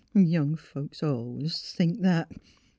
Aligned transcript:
Young 0.15 0.55
folks 0.55 1.03
al'ays 1.03 1.61
thinks 1.73 1.99
that. 1.99 2.27